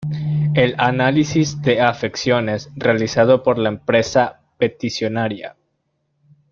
[0.55, 5.55] el análisis de afecciones realizado por la empresa peticionaria